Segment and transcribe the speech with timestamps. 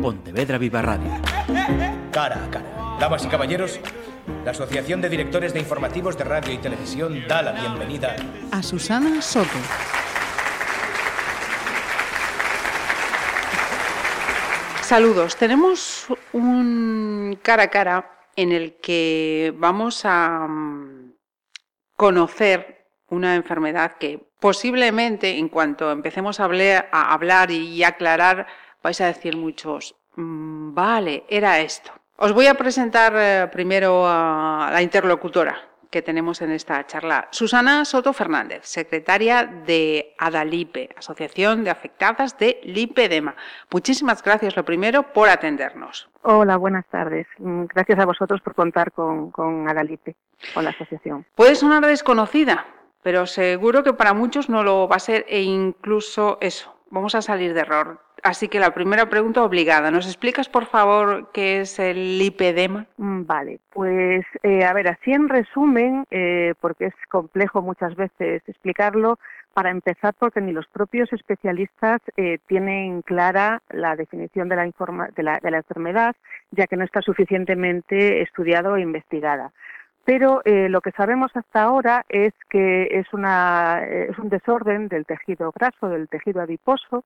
[0.00, 1.10] Pontevedra Viva Radio.
[2.10, 2.96] Cara a cara.
[2.98, 3.80] Damas y caballeros,
[4.44, 8.16] la Asociación de Directores de Informativos de Radio y Televisión da la bienvenida
[8.50, 9.48] a Susana Soto.
[14.82, 15.36] Saludos.
[15.36, 21.12] Tenemos un cara a cara en el que vamos a mm,
[21.96, 28.46] conocer una enfermedad que posiblemente en cuanto empecemos a hablar, y aclarar
[28.82, 31.92] vais a decir muchos, mm, vale, era esto.
[32.16, 37.28] Os voy a presentar eh, primero a la interlocutora que tenemos en esta charla.
[37.30, 43.34] Susana Soto Fernández, secretaria de ADALIPE, Asociación de Afectadas de Lipedema.
[43.70, 46.08] Muchísimas gracias, lo primero, por atendernos.
[46.22, 47.26] Hola, buenas tardes.
[47.38, 50.14] Gracias a vosotros por contar con, con ADALIPE,
[50.54, 51.26] con la asociación.
[51.34, 52.66] Puede sonar desconocida,
[53.02, 56.76] pero seguro que para muchos no lo va a ser e incluso eso.
[56.90, 58.00] Vamos a salir de error.
[58.22, 59.90] Así que la primera pregunta obligada.
[59.90, 62.86] ¿Nos explicas, por favor, qué es el lipedema?
[62.98, 68.42] Mm, vale, pues eh, a ver, así en resumen, eh, porque es complejo muchas veces
[68.46, 69.18] explicarlo,
[69.54, 75.22] para empezar, porque ni los propios especialistas eh, tienen clara la definición de la, de,
[75.22, 76.14] la, de la enfermedad,
[76.52, 79.50] ya que no está suficientemente estudiado e investigada
[80.10, 85.52] pero lo que sabemos hasta ahora es que es, una, es un desorden del tejido
[85.52, 87.04] graso, del tejido adiposo,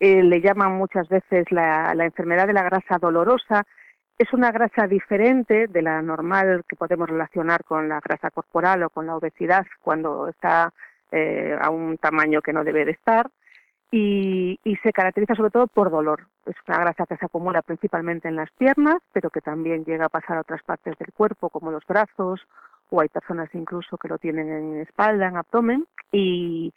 [0.00, 3.64] eh, le llaman muchas veces la, enfermedad de la grasa dolorosa.
[4.18, 8.90] Es una grasa diferente de la normal que podemos relacionar con la grasa corporal o
[8.90, 10.72] con la obesidad cuando está
[11.10, 13.30] eh, a un tamaño que no debe de estar.
[13.90, 16.26] Y, se caracteriza sobre todo por dolor.
[16.46, 20.10] Es una grasa que se acumula principalmente en las piernas, pero que también llega a
[20.10, 22.40] pasar a otras partes del cuerpo, como los brazos,
[22.90, 26.72] o hay personas incluso que lo tienen en espalda, en abdomen, y,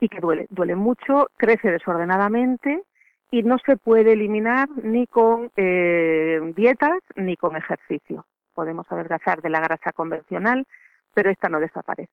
[0.00, 2.82] y que duele, duele mucho, crece desordenadamente
[3.32, 8.26] y no se puede eliminar ni con eh, dietas ni con ejercicio.
[8.54, 10.66] Podemos adelgazar de la grasa convencional,
[11.14, 12.12] pero esta no desaparece.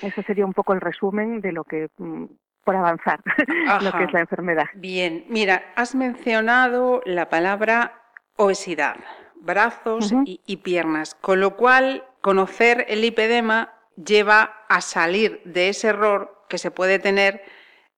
[0.00, 2.24] Eso sería un poco el resumen de lo que, mm,
[2.64, 3.20] por avanzar,
[3.82, 4.66] lo que es la enfermedad.
[4.74, 8.02] Bien, mira, has mencionado la palabra
[8.36, 8.96] obesidad,
[9.36, 15.88] brazos y, y piernas, con lo cual conocer el lipedema lleva a salir de ese
[15.88, 17.42] error que se puede tener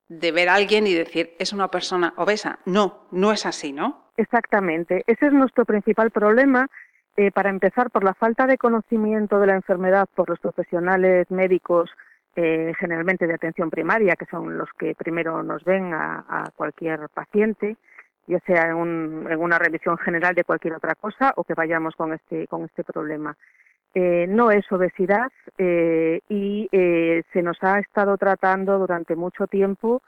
[0.09, 2.59] de ver a alguien y decir, es una persona obesa.
[2.65, 4.11] No, no es así, ¿no?
[4.17, 5.03] Exactamente.
[5.07, 6.69] Ese es nuestro principal problema.
[7.17, 11.91] Eh, para empezar, por la falta de conocimiento de la enfermedad por los profesionales médicos,
[12.37, 17.77] eh, generalmente de atención primaria, que son los que primero nos ven a, cualquier paciente,
[18.27, 22.13] ya sea en, en, una revisión general de cualquier otra cosa o que vayamos con
[22.13, 23.37] este, con este problema.
[23.99, 30.03] Eh, no es obesidad eh, y eh, se nos ha estado tratando durante mucho tiempo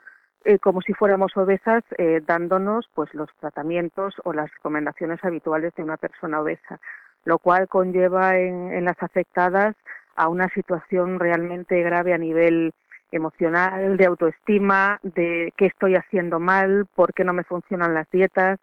[0.63, 1.85] como si fuéramos obesas,
[2.25, 6.81] dándonos pues los tratamientos o las recomendaciones habituales de una persona obesa,
[7.27, 9.77] lo cual conlleva en las afectadas
[10.19, 12.73] a una situación realmente grave a nivel
[13.13, 18.59] emocional, de autoestima, de qué estoy haciendo mal, por qué no me funcionan las dietas,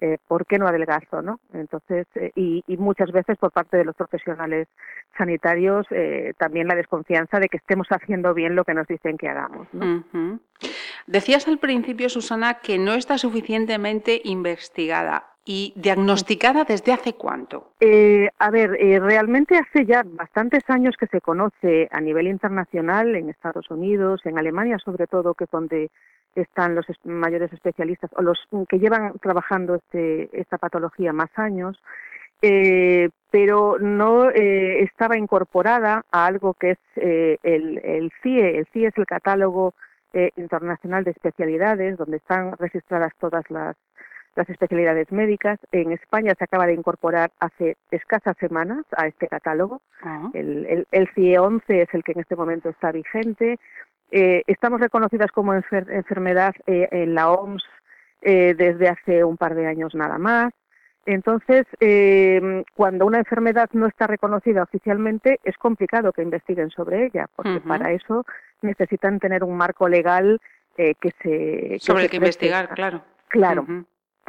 [0.00, 1.22] eh, ¿por qué no adelgazo?
[1.22, 1.38] ¿no?
[1.54, 4.68] Entonces, eh, y, muchas veces por parte de los profesionales
[5.16, 9.28] sanitarios eh, también la desconfianza de que estemos haciendo bien lo que nos dicen que
[9.28, 9.68] hagamos.
[11.06, 15.35] Decías al principio, Susana, que no está suficientemente investigada.
[15.46, 17.70] ¿Y diagnosticada desde hace cuánto?
[18.38, 18.70] a ver,
[19.00, 24.38] realmente hace ya bastantes años que se conoce a nivel internacional, en Estados Unidos, en
[24.38, 25.90] Alemania sobre todo, que es donde
[26.36, 31.80] están los mayores especialistas o los que llevan trabajando este, esta patología más años,
[32.42, 38.58] eh, pero no eh, estaba incorporada a algo que es eh, el, el, CIE.
[38.58, 39.74] El CIE es el catálogo
[40.36, 43.76] internacional de especialidades, donde están registradas todas las,
[44.36, 45.58] las especialidades médicas.
[45.72, 49.80] En España se acaba de incorporar hace escasas semanas a este catálogo.
[50.02, 50.30] Ah.
[50.34, 53.58] El, el, el, CIE 11 es el que en este momento está vigente.
[54.10, 57.64] Eh, estamos reconocidas como enfermedad eh, en la OMS
[58.22, 60.52] eh, desde hace un par de años nada más.
[61.08, 61.66] Entonces,
[62.74, 67.92] cuando una enfermedad no está reconocida oficialmente, es complicado que investiguen sobre ella, porque para
[67.92, 68.26] eso
[68.60, 70.40] necesitan tener un marco legal
[70.76, 71.78] que se...
[71.78, 73.02] sobre el que investigar, claro.
[73.28, 73.64] Claro.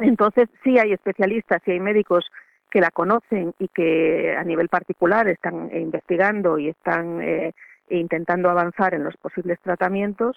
[0.00, 2.30] Entonces, sí hay especialistas, sí hay médicos
[2.70, 7.54] que la conocen y que a nivel particular están investigando y están e
[7.88, 10.36] intentando avanzar en los posibles tratamientos,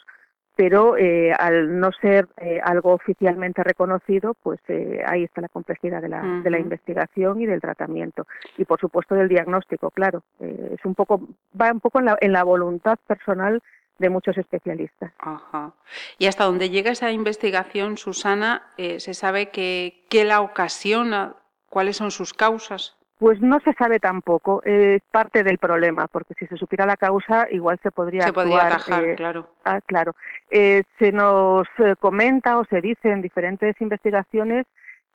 [0.56, 6.02] pero eh, al no ser eh, algo oficialmente reconocido, pues eh, ahí está la complejidad
[6.02, 8.28] de la, de la investigación y del tratamiento.
[8.58, 11.22] Y por supuesto del diagnóstico, claro, es un poco
[11.60, 13.62] va un poco en la, en la voluntad personal
[14.02, 15.14] de muchos especialistas.
[15.20, 15.72] Ajá.
[16.18, 21.36] Y hasta donde llega esa investigación, Susana, eh, ¿se sabe que, qué la ocasiona?
[21.70, 22.98] ¿Cuáles son sus causas?
[23.22, 27.48] Pues no se sabe tampoco, es parte del problema, porque si se supiera la causa,
[27.52, 29.48] igual se podría se podría atajar, eh, claro.
[29.64, 30.16] Ah, claro.
[30.50, 34.66] Eh, se nos eh, comenta o se dice en diferentes investigaciones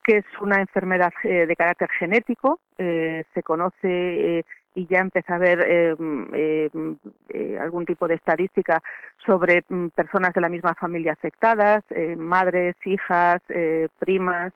[0.04, 4.44] que es una enfermedad de carácter genético, se conoce
[4.76, 5.96] y ya empieza a haber
[7.61, 8.81] algún tipo de estadística
[9.25, 11.82] sobre mm, personas de la misma familia afectadas,
[12.17, 13.40] madres, hijas,
[13.99, 14.52] primas,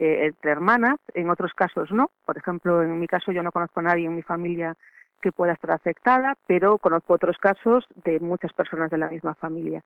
[0.00, 2.10] eh, entre hermanas, en otros casos no.
[2.24, 4.74] Por ejemplo, en mi caso yo no conozco a nadie en mi familia
[5.20, 9.82] que pueda estar afectada, pero conozco otros casos de muchas personas de la misma familia.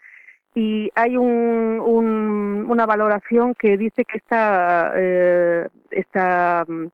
[0.55, 6.87] Y hay una valoración que dice que esta, eh, esta mm,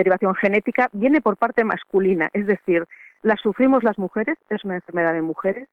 [0.00, 2.86] derivación genética viene por parte masculina, es decir,
[3.22, 5.68] la sufrimos las mujeres, es una enfermedad de mujeres,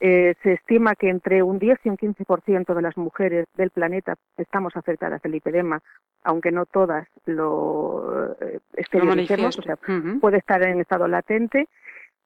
[0.00, 4.14] eh, se estima que entre un 10 y un 15% de las mujeres del planeta
[4.36, 5.82] estamos afectadas del lipedema,
[6.22, 9.76] aunque no todas lo eh, exterioricemos, o sea,
[10.20, 11.68] puede estar en estado latente,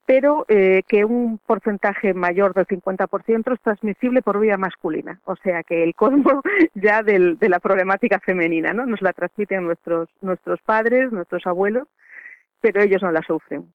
[0.05, 5.63] pero eh, que un porcentaje mayor del 50% es transmisible por vía masculina, o sea
[5.63, 6.41] que el cosmo
[6.73, 8.85] ya de la problemática femenina, ¿no?
[8.85, 11.87] Nos la transmiten nuestros, nuestros padres, nuestros abuelos,
[12.61, 13.65] pero ellos no la sufren.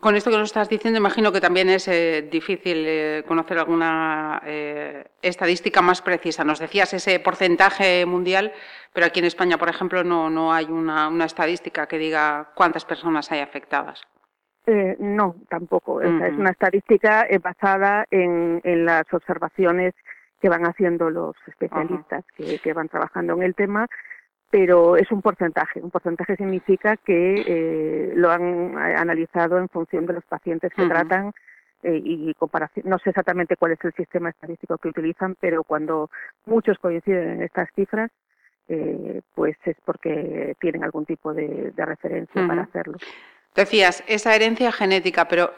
[0.00, 4.40] Con esto que nos estás diciendo, imagino que también es eh, difícil eh, conocer alguna
[4.46, 6.42] eh, estadística más precisa.
[6.42, 8.50] Nos decías ese porcentaje mundial,
[8.94, 13.30] pero aquí en España, por ejemplo, no, no hay una, estadística que diga cuántas personas
[13.30, 14.00] hay afectadas.
[14.66, 16.00] No, tampoco.
[16.00, 19.94] Es una estadística basada en, las observaciones
[20.40, 23.88] que van haciendo los especialistas que, que van trabajando en el tema
[24.50, 25.80] pero es un porcentaje.
[25.80, 30.86] Un porcentaje significa que eh, lo han eh, analizado en función de los pacientes que
[30.86, 31.32] tratan
[31.84, 32.88] eh, y comparación.
[32.88, 36.10] No sé exactamente cuál es el sistema estadístico que utilizan, pero cuando
[36.46, 38.10] muchos coinciden en estas cifras,
[39.34, 42.98] pues es porque tienen algún tipo de, referencia para hacerlo.
[43.54, 45.52] Decías, esa herencia genética, pero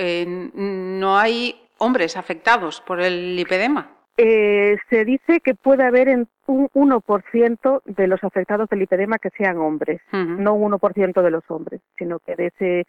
[0.54, 3.90] no hay hombres afectados por el lipedema.
[4.16, 9.30] Eh, se dice que puede haber en un 1% de los afectados del lipedema que
[9.30, 12.86] sean hombres, no un 1% de los hombres, sino que de ese,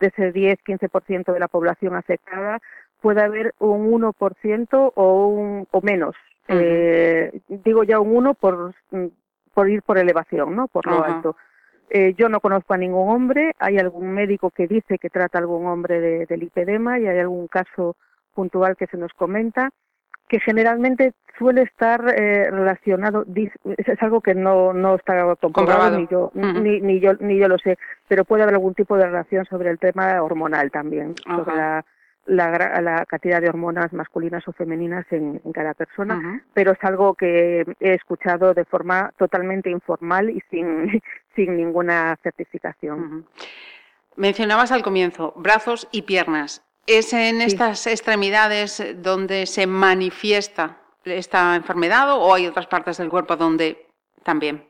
[0.00, 2.60] de ese 10-15% de la población afectada
[3.00, 6.14] puede haber un 1% o, un, o menos.
[6.48, 8.74] eh, digo ya un 1 por,
[9.54, 10.68] por ir por elevación, ¿no?
[10.68, 11.36] por lo alto.
[11.90, 15.40] Eh, yo no conozco a ningún hombre, hay algún médico que dice que trata a
[15.40, 17.96] algún hombre de, del lipedema y hay algún caso
[18.34, 19.70] puntual que se nos comenta
[20.28, 26.32] que generalmente suele estar eh, relacionado, es algo que no, no está comprobado, Ni, yo,
[26.34, 27.78] ni, ni, yo, ni yo lo sé,
[28.08, 31.84] pero puede haber algún tipo de relación sobre el tema hormonal también, sobre la,
[32.26, 37.94] la, cantidad de hormonas masculinas o femeninas en, cada persona, pero es algo que he
[37.94, 41.02] escuchado de forma totalmente informal y sin,
[41.36, 43.26] sin ninguna certificación.
[44.16, 46.62] Mencionabas al comienzo brazos y piernas.
[46.86, 53.36] ¿Es en estas extremidades donde se manifiesta esta enfermedad o hay otras partes del cuerpo
[53.36, 53.86] donde
[54.22, 54.64] también?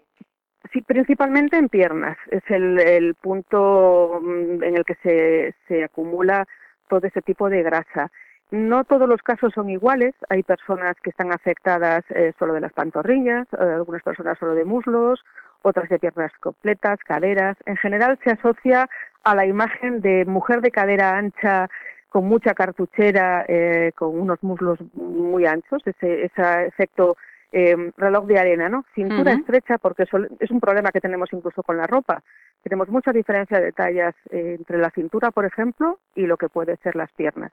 [0.73, 2.17] Sí, principalmente en piernas.
[2.31, 6.47] Es el, punto mm, en el que se, se acumula
[6.89, 8.11] todo ese tipo de grasa.
[8.51, 10.15] No todos los casos son iguales.
[10.29, 14.65] Hay personas que están afectadas eh, solo de las pantorrillas, eh, algunas personas solo de
[14.65, 15.25] muslos,
[15.63, 17.57] otras de piernas completas, caderas.
[17.67, 18.89] En general se asocia
[19.25, 21.69] a la imagen de mujer de cadera ancha
[22.09, 27.17] con mucha cartuchera, eh, con unos muslos muy anchos, ese, ese efecto
[27.59, 28.85] eh, reloj de arena, ¿no?
[28.95, 32.23] Cintura estrecha, porque es un problema que tenemos incluso con la ropa.
[32.63, 36.77] Tenemos mucha diferencia de tallas eh, entre la cintura, por ejemplo, y lo que puede
[36.83, 37.53] ser las piernas.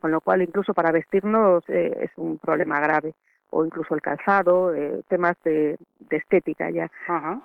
[0.00, 3.12] Con lo cual, incluso para vestirnos eh, es un problema grave
[3.54, 5.78] o incluso el calzado, eh, temas de,
[6.10, 6.90] estética ya.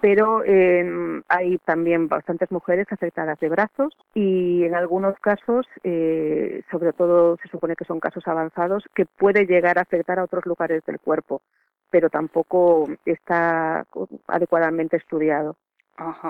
[0.01, 6.93] Pero eh, hay también bastantes mujeres afectadas de brazos y en algunos casos, eh, sobre
[6.93, 10.83] todo se supone que son casos avanzados, que puede llegar a afectar a otros lugares
[10.85, 11.41] del cuerpo,
[11.89, 13.85] pero tampoco está
[14.27, 15.55] adecuadamente estudiado.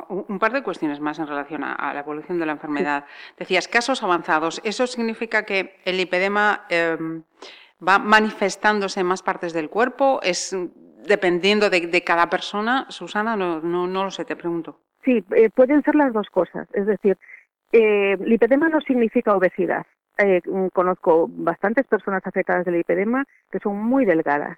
[0.09, 3.05] Un par de cuestiones más en relación a, la evolución de la enfermedad.
[3.37, 4.61] Decías casos avanzados.
[4.63, 7.21] ¿Eso significa que el lipedema em,
[7.87, 10.21] va manifestándose en más partes del cuerpo?
[10.23, 10.57] ¿Es
[11.05, 12.87] dependiendo de, cada persona?
[12.89, 14.79] Susana, no, no, no, lo sé, te pregunto.
[15.05, 16.67] Sí, eh, pueden ser las dos cosas.
[16.73, 17.17] Es decir,
[17.71, 19.85] eh, lipedema no significa obesidad.
[20.21, 20.41] Eh,
[20.73, 24.57] conozco bastantes personas afectadas del lipedema que son muy delgadas.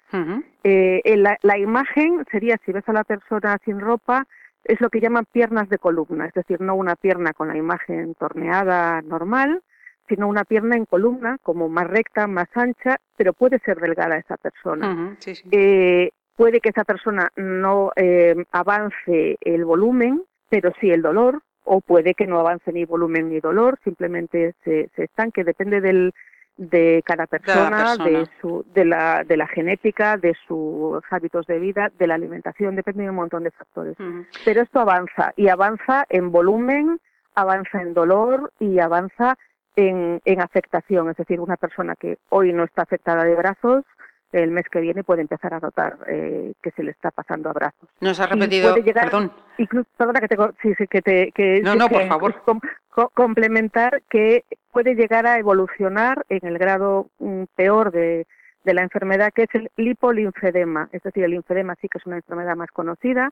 [0.64, 4.26] Eh, la, la, imagen sería, si ves a la persona sin ropa,
[4.64, 8.14] es lo que llaman piernas de columna, es decir, no una pierna con la imagen
[8.14, 9.62] torneada normal,
[10.08, 14.36] sino una pierna en columna, como más recta, más ancha, pero puede ser delgada esa
[14.36, 15.16] persona.
[15.50, 21.80] Eh, puede que esa persona no eh, avance el volumen, pero sí el dolor, o
[21.80, 26.12] puede que no avance ni volumen ni dolor, simplemente se, se estanque, depende del,
[26.56, 31.90] de cada persona, de, su, de, la, de la genética, de sus hábitos de vida,
[31.98, 33.96] de la alimentación, depende de un montón de factores.
[34.44, 37.00] Pero esto avanza y avanza en volumen,
[37.34, 39.36] avanza en dolor y avanza
[39.76, 41.10] en, en afectación.
[41.10, 43.84] Es decir, una persona que hoy no está afectada de brazos,
[44.32, 47.52] el mes que viene puede empezar a notar eh, que se le está pasando a
[47.52, 47.88] brazos.
[48.00, 49.30] Nos ha repetido, perdón.
[49.58, 52.34] Incluso, perdona que te, sí, sí, que te que, no, no, por favor.
[53.14, 58.26] complementar que puede llegar a evolucionar en el grado mm, peor de,
[58.64, 60.88] de la enfermedad, que es el lipolinfedema.
[60.92, 63.30] Es decir, el linfedema sí que es una enfermedad más conocida,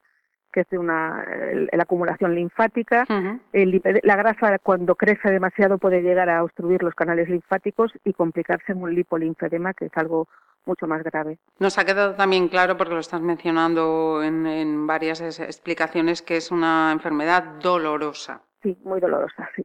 [0.52, 1.24] que es de una
[1.72, 3.06] la acumulación linfática.
[3.52, 8.82] la grasa cuando crece demasiado puede llegar a obstruir los canales linfáticos y complicarse en
[8.82, 10.28] un lipolinfedema, que es algo
[10.66, 11.38] mucho más grave.
[11.58, 16.92] Nos ha quedado también claro, porque lo estás mencionando en, varias explicaciones, que es una
[16.92, 18.42] enfermedad dolorosa.
[18.62, 19.64] Sí, muy dolorosa, sí.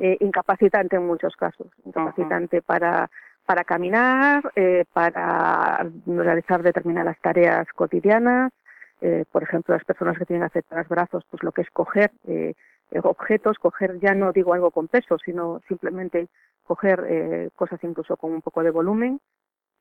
[0.00, 3.10] Eh, incapacitante en muchos casos, incapacitante para
[3.46, 8.52] para caminar, eh, para realizar determinadas tareas cotidianas,
[9.00, 12.54] eh, por ejemplo, las personas que tienen afectados brazos, pues lo que es coger eh,
[13.02, 16.28] objetos, coger ya no digo algo con peso, sino simplemente
[16.62, 19.20] coger cosas incluso con un poco de volumen.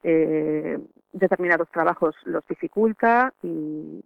[0.04, 4.04] Determinados trabajos los dificulta y,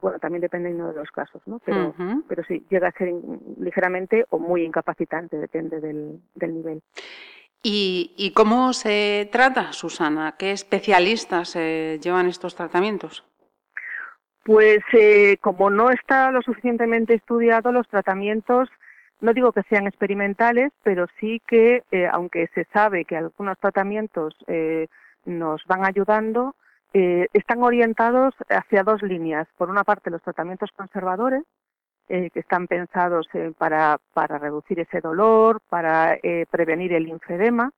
[0.00, 1.60] bueno, también depende de los casos, ¿no?
[1.64, 1.94] Pero,
[2.28, 3.12] pero sí, llega a ser
[3.60, 6.82] ligeramente o muy incapacitante, depende del, nivel.
[7.62, 10.34] ¿Y, ¿Y, cómo se trata, Susana?
[10.38, 13.24] ¿Qué especialistas llevan estos tratamientos?
[14.46, 18.68] Pues eh, como no está lo suficientemente estudiado, los tratamientos,
[19.20, 24.36] no digo que sean experimentales, pero sí que, eh, aunque se sabe que algunos tratamientos
[24.46, 24.86] eh,
[25.26, 26.54] nos van ayudando,
[26.92, 29.46] están orientados hacia dos líneas.
[29.58, 31.42] Por una parte, los tratamientos conservadores,
[32.08, 33.28] que están pensados
[33.58, 36.16] para, para reducir ese dolor, para
[36.50, 37.70] prevenir el linfedema,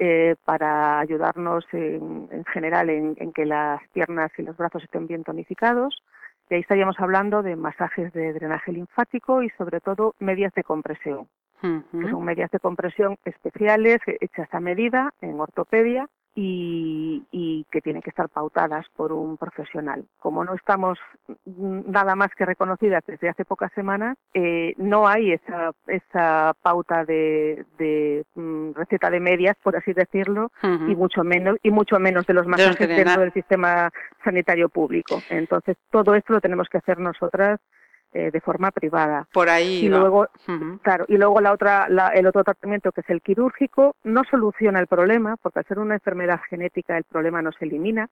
[0.00, 6.04] eh, para ayudarnos en, general en, que las piernas y los brazos estén bien tonificados.
[6.48, 11.26] Y ahí estaríamos hablando de masajes de drenaje linfático y sobre todo medias de compresión,
[11.60, 16.08] que son medias de compresión especiales hechas a medida en ortopedia
[16.40, 20.04] y, que tienen que estar pautadas por un profesional.
[20.18, 20.98] Como no estamos
[21.44, 28.24] nada más que reconocidas desde hace pocas semanas, eh, no hay esa, esa pauta de,
[28.34, 32.46] mm, receta de medias, por así decirlo, y mucho menos y mucho menos de los
[32.46, 33.90] masajes dentro del sistema
[34.24, 35.20] sanitario público.
[35.30, 37.60] Entonces todo esto lo tenemos que hacer nosotras
[38.14, 39.28] eh, de forma privada.
[39.34, 39.84] Por ahí.
[39.84, 40.28] Y luego,
[40.82, 44.86] claro, y luego la otra, el otro tratamiento que es el quirúrgico no soluciona el
[44.86, 48.08] problema, porque al ser una enfermedad genética el problema no se elimina.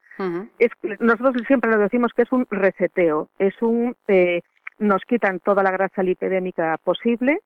[0.58, 4.42] es, nosotros siempre lo decimos que es un reseteo, es un eh,
[4.78, 7.40] nos quitan toda la grasa lipidémica posible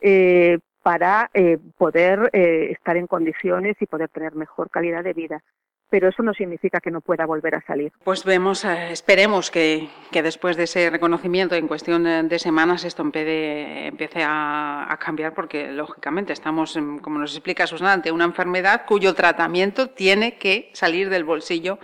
[0.00, 1.30] eh, para
[1.78, 5.42] poder estar en condiciones y poder tener mejor calidad de vida
[5.90, 7.92] pero eso no significa que no pueda volver a salir.
[8.04, 14.22] Pues vemos, eh, esperemos que, después de ese reconocimiento en cuestión de, semanas esto empiece,
[14.24, 20.38] a, cambiar porque lógicamente estamos, como nos explica Susana, ante una enfermedad cuyo tratamiento tiene
[20.38, 21.78] que salir del bolsillo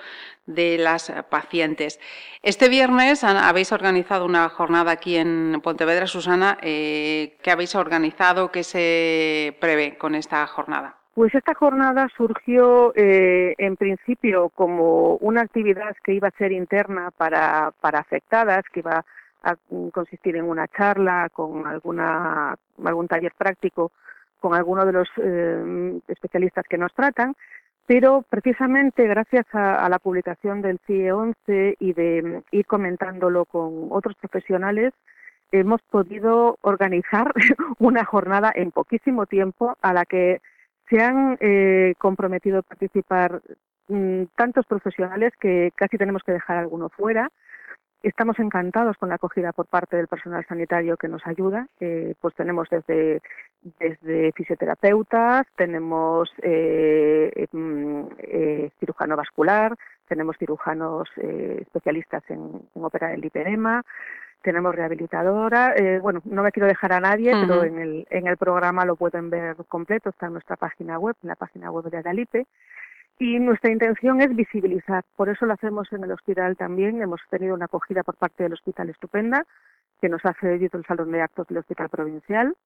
[0.47, 2.00] de las pacientes.
[2.42, 6.59] Este viernes habéis organizado una jornada aquí en Pontevedra, Susana.
[6.62, 8.50] Eh, ¿Qué habéis organizado?
[8.50, 11.01] ¿Qué se prevé con esta jornada?
[11.14, 17.11] Pues esta jornada surgió eh, en principio como una actividad que iba a ser interna
[17.11, 19.04] para, para afectadas, que iba
[19.42, 19.57] a
[19.92, 23.92] consistir en una charla con alguna, algún taller práctico
[24.40, 27.35] con alguno de los eh, especialistas que nos tratan,
[27.87, 34.16] pero precisamente gracias a, la publicación del CIE 11 y de ir comentándolo con otros
[34.16, 34.95] profesionales,
[35.50, 37.33] hemos podido organizar
[37.78, 40.40] una jornada en poquísimo tiempo a la que
[40.93, 43.41] se han eh, comprometido a participar
[43.89, 47.31] mm, tantos profesionales que casi tenemos que dejar alguno fuera.
[48.03, 51.67] Estamos encantados con la acogida por parte del personal sanitario que nos ayuda.
[51.81, 53.23] Eh, pues tenemos desde,
[54.35, 58.03] fisioterapeutas, tenemos eh, mm,
[58.79, 59.75] cirujano vascular,
[60.09, 63.83] tenemos cirujanos especialistas en, en operar el hiperema,
[64.43, 68.37] tenemos rehabilitadora, eh, bueno, no me quiero dejar a nadie, pero en el, en el
[68.37, 71.99] programa lo pueden ver completo, está en nuestra página web, en la página web de
[71.99, 72.47] Adalipe,
[73.19, 77.55] y nuestra intención es visibilizar, por eso lo hacemos en el hospital también, hemos tenido
[77.55, 79.47] una acogida por parte del hospital estupenda,
[80.01, 82.57] que nos ha cedido el Salón de Actos del Hospital Provincial.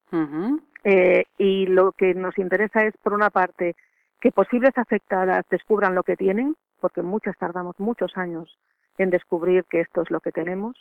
[0.84, 3.76] Eh, y lo que nos interesa es, por una parte,
[4.20, 8.58] que posibles afectadas descubran lo que tienen, porque muchas tardamos muchos años
[8.96, 10.74] en descubrir que esto es lo que tenemos,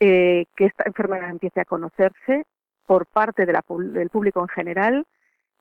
[0.00, 2.44] eh, que esta enfermedad empiece a conocerse
[2.86, 5.06] por parte de la, del público en general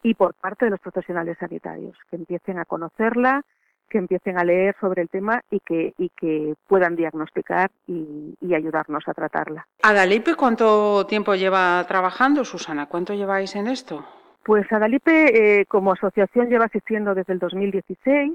[0.03, 3.43] y por parte de los profesionales sanitarios, que empiecen a conocerla,
[3.91, 9.07] que empiecen a leer sobre el tema y que, y que puedan diagnosticar y, ayudarnos
[9.07, 9.65] a tratarla.
[9.81, 12.87] ¿Adalipe cuánto tiempo lleva trabajando, Susana?
[12.87, 14.05] ¿Cuánto lleváis en esto?
[14.43, 18.33] Pues Adalipe eh, como asociación lleva asistiendo desde el 2016.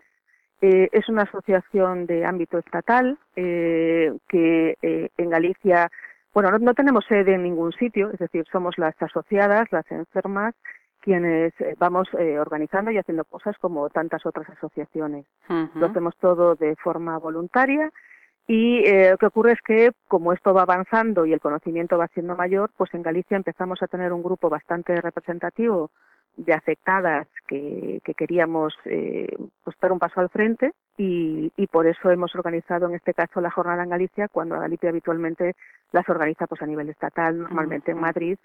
[0.62, 5.90] Eh, es una asociación de ámbito estatal eh, que en Galicia,
[6.32, 10.54] bueno, no tenemos sede en ningún sitio, es decir, somos las asociadas, las enfermas
[11.06, 15.24] quienes eh, vamos eh, organizando y haciendo cosas como tantas otras asociaciones.
[15.48, 17.92] Lo hacemos todo de forma voluntaria
[18.48, 22.08] y eh, lo que ocurre es que como esto va avanzando y el conocimiento va
[22.08, 25.92] siendo mayor, pues en Galicia empezamos a tener un grupo bastante representativo
[26.36, 32.86] de afectadas que, queríamos pues dar un paso al frente y, por eso hemos organizado
[32.86, 35.54] en este caso la jornada en Galicia cuando Galicia habitualmente
[35.92, 38.38] las organiza pues a nivel estatal, normalmente en Madrid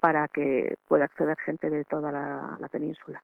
[0.00, 3.22] para que pueda acceder gente de toda la, península.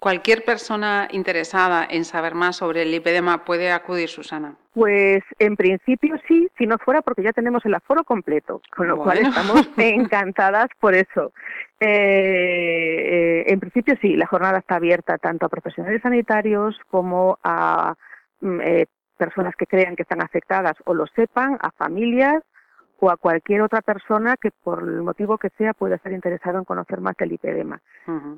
[0.00, 4.54] ¿Cualquier persona interesada en saber más sobre el lipedema puede acudir, Susana?
[4.72, 8.96] Pues en principio sí, si no fuera porque ya tenemos el aforo completo, con lo
[8.96, 11.34] cual estamos encantadas por eso.
[11.80, 17.94] Eh, eh, en principio sí, la jornada está abierta tanto a profesionales sanitarios como a
[18.40, 18.86] mm, eh,
[19.18, 22.42] personas que crean que están afectadas o lo sepan, a familias
[23.00, 26.64] o a cualquier otra persona que por el motivo que sea pueda estar interesado en
[26.64, 27.80] conocer más del lipedema.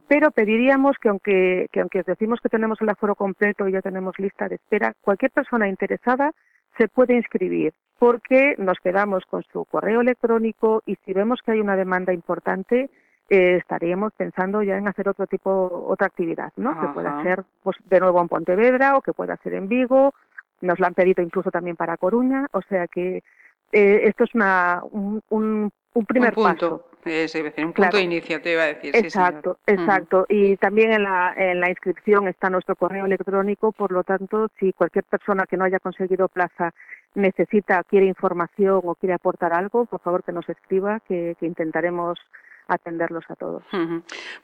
[0.08, 4.18] Pero pediríamos que aunque, que aunque decimos que tenemos el aforo completo y ya tenemos
[4.18, 6.32] lista de espera, cualquier persona interesada
[6.78, 11.60] se puede inscribir porque nos quedamos con su correo electrónico y si vemos que hay
[11.60, 12.88] una demanda importante,
[13.28, 16.80] eh, estaríamos pensando ya en hacer otro tipo, otra actividad, ¿no?
[16.80, 20.14] Que pueda ser pues, de nuevo en Pontevedra o que pueda ser en Vigo.
[20.60, 23.22] Nos la han pedido incluso también para Coruña, o sea que
[23.72, 25.72] eh, esto es una, un, un,
[26.06, 26.52] primer punto.
[26.52, 26.88] paso.
[27.04, 28.94] Es decir, un punto de inicio, te iba a decir.
[28.94, 30.24] Exacto, exacto.
[30.28, 34.72] Y también en la, en la inscripción está nuestro correo electrónico, por lo tanto, si
[34.72, 36.72] cualquier persona que no haya conseguido plaza
[37.14, 42.20] necesita, quiere información o quiere aportar algo, por favor que nos escriba, que, que intentaremos
[42.68, 43.62] atenderlos a todos.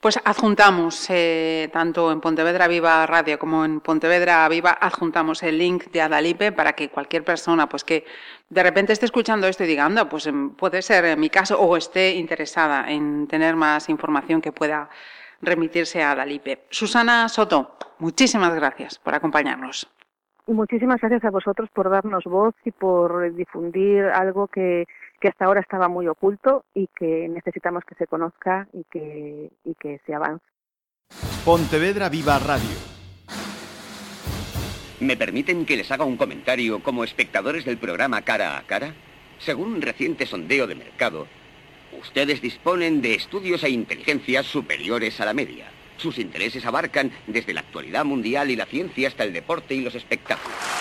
[0.01, 5.87] Pues adjuntamos, eh, tanto en Pontevedra Viva Radio como en Pontevedra Viva, adjuntamos el link
[5.91, 8.05] de Adalipe para que cualquier persona pues que
[8.49, 11.77] de repente esté escuchando esto y diga, anda, pues em, puede ser mi caso, o
[11.77, 14.89] esté interesada en tener más información que pueda
[15.41, 16.65] remitirse a Adalipe.
[16.71, 19.89] Susana Soto, muchísimas gracias por acompañarnos.
[20.47, 24.87] Muchísimas gracias a vosotros por darnos voz y por difundir algo que
[25.21, 29.75] que hasta ahora estaba muy oculto y que necesitamos que se conozca y que, y
[29.75, 30.45] que se avance.
[31.45, 32.77] Pontevedra Viva Radio.
[35.01, 38.95] ¿Me permiten que les haga un comentario como espectadores del programa Cara a Cara?
[39.39, 41.29] Según un reciente sondeo de mercado,
[42.01, 45.71] ustedes disponen de estudios e inteligencias superiores a la media.
[45.97, 49.95] Sus intereses abarcan desde la actualidad mundial y la ciencia hasta el deporte y los
[49.95, 50.78] espectáculos.